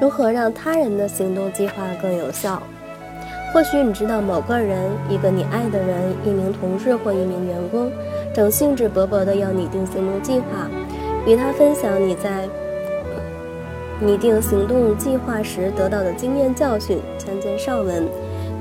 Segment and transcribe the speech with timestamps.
[0.00, 2.62] 如何让他人的行动计划更有效？
[3.52, 7.90] 或许你知道某个人、一个你爱的人、一名同事或一名员工，
[8.32, 10.70] 正兴致勃勃地要拟定行动计划，
[11.26, 12.48] 与他分享你在
[14.00, 18.06] 拟定行动计划时得到的经验教训，参见上文，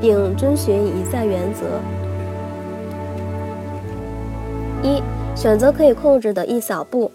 [0.01, 1.65] 并遵循以下原则：
[4.81, 5.01] 一、
[5.35, 7.11] 选择可以控制的一小步。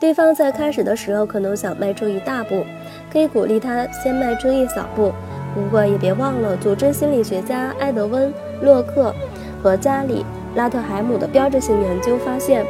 [0.00, 2.64] 对方在开始的时候可能想迈出一大步，
[3.12, 5.12] 可以鼓励他先迈出一小步。
[5.54, 8.28] 不过也别忘了，组织心理学家埃德温·
[8.62, 9.14] 洛克
[9.62, 10.24] 和加里·
[10.56, 12.64] 拉特海姆的标志性研究发现，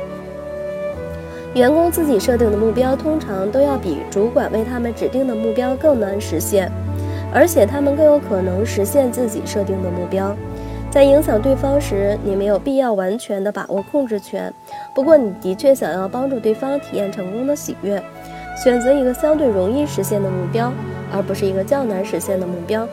[1.55, 6.73] 员工自己设定的目标通常都要比主管为他们指定的目标更难实现，
[7.35, 10.35] 而且他们更有可能实现自己设定的目标。
[10.91, 14.53] 在影响对方时，你没有必要完全的把握控制权。
[14.95, 18.03] 不过，你的确想要帮助对方体验成功的喜悦，
[18.63, 20.71] 选择一个相对容易实现的目标，
[21.11, 22.87] 而不是一个较难实现的目标，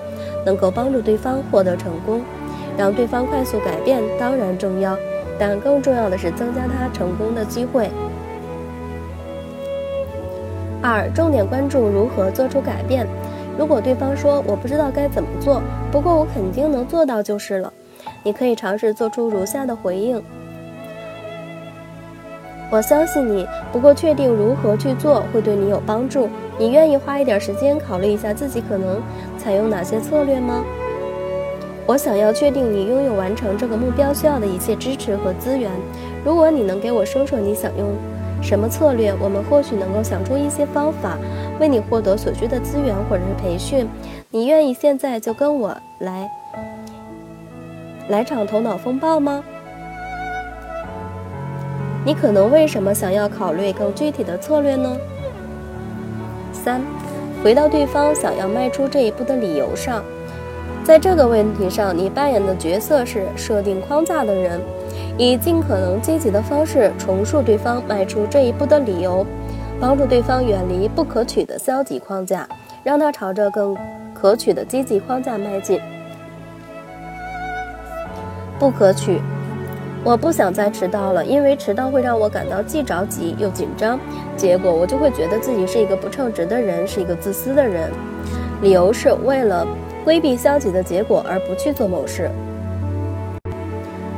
[0.45, 2.21] 能够帮助对方获得成功。
[2.77, 4.95] 让对方快速改变当然重要，
[5.37, 7.89] 但更重要的是增加他成功的机会。
[10.81, 13.05] 二、重点关注如何做出改变。
[13.57, 17.73] 如果对方说我不知道该怎么做，不过我肯定能做到就是了。
[18.23, 20.23] 你可以尝试做出如下的回应：
[22.69, 26.29] 我相信你，不过确定如何去做会对你有帮助。
[26.59, 29.01] 你愿意花一点时间考虑一下自己可能
[29.37, 30.63] 采用哪些策略吗？
[31.85, 35.71] 我想要确定你拥有完成这个目标需要的一切支持和资源。
[36.25, 37.95] 如果你能给我说说你想用
[38.41, 41.17] 什么策略，我们或许能够想出一些方法，
[41.61, 43.87] 为你获得所需的资源或者是培训。
[44.29, 46.29] 你愿意现在就跟我来？
[48.09, 49.41] 来场头脑风暴吗？
[52.07, 54.95] 你可能为什么想要考虑更具体的策略呢？
[56.53, 56.81] 三，
[57.43, 60.01] 回到对方想要迈出这一步的理由上，
[60.85, 64.61] 在这个问题上，你扮演的角色是设定框架的人，
[65.17, 69.25] 以尽可能积极的方式重塑对方迈出这一步的理由，
[69.77, 72.47] 帮助对方远离不可取的消极框架，
[72.85, 73.75] 让他朝着更
[74.13, 75.77] 可取的积极框架迈进。
[78.57, 79.19] 不可取，
[80.03, 83.99] 我不想再迟到了，因为迟到会让我感到既着急又紧张，
[84.37, 87.89] 结果我就会觉得自己是一个不称职的人，是一个自私的人。
[88.61, 89.67] 理由是为了
[90.05, 92.31] 规避消极的结果而不去做某事。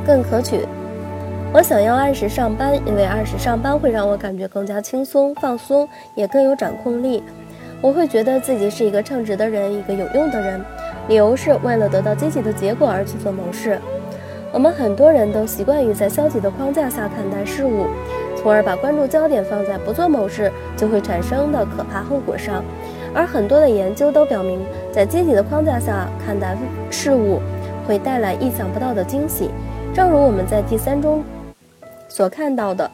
[0.06, 0.60] 更可取，
[1.52, 7.22] 我想要按时上班，因为按时上班会让我感觉更加轻松、放松，也更有掌控力。
[7.80, 10.60] 我会觉得自己是一个称职的人，一个有用的人。
[11.08, 13.78] 理由是为了得到积极的结果而去做某事。
[14.52, 17.86] 我们很多人都习惯于在消极的框架下看待事物，
[18.36, 22.64] 从而把关注焦点放在不做某事就会产生的可怕后果上。
[23.14, 24.60] 而很多的研究都表明，
[24.92, 26.56] 在积极的框架下看待
[26.90, 27.40] 事物，
[27.86, 29.50] 会带来意想不到的惊喜。
[29.94, 31.22] 正如我们在第三中
[32.08, 32.90] 所看到的，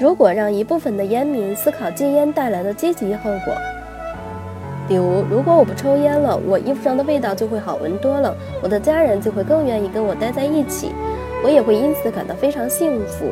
[0.00, 3.54] 如果让一部分的烟民思考戒烟带来的积极后果。
[4.90, 10.90] 比如，如果我不抽烟了，我衣服上的味道就会好闻多了，我的家人就会更愿意跟我待在一起，
[11.44, 13.26] 我也会因此感到非常幸福。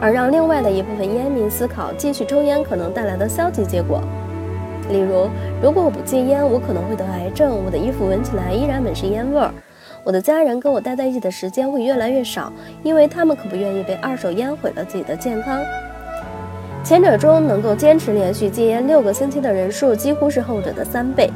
[0.00, 4.00] 而让另外的一部分烟民思考继续抽烟可能带来的消极结果，
[4.88, 5.28] 例如，
[5.62, 9.52] 如果我不戒烟，我可能会得癌症，我的衣服闻起来依然满是烟味儿，
[10.02, 12.50] 我的家人跟我待在一起的时间会越来越少，
[12.82, 15.60] 因为他们可不愿意被二手烟毁了自己的健康。
[16.86, 21.28] 前者中能够坚持连续戒烟六个星期的人数几乎是后者的三倍。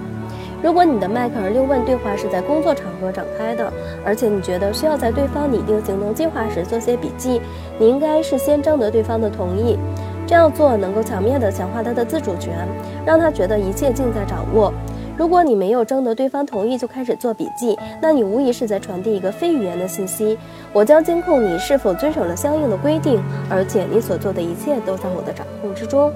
[0.62, 3.68] 如果你的迈克尔六问对话是在工作场合展开的，
[4.04, 7.40] 而且你觉得需要在对方拟定行动计划时做些笔记，
[7.80, 9.76] 你应该事先征得对方的同意。
[10.24, 12.54] 这样做能够巧妙地强化他的自主权，
[13.04, 14.72] 让他觉得一切尽在掌握。
[15.20, 20.38] 如果你没有征得对方同意就开始做笔记，那你无疑是在传递一个非语言的信息。
[20.72, 23.20] 我将监控你是否遵守了相应的规定，
[23.50, 26.10] 而且你所做的一切都在我的掌控之中。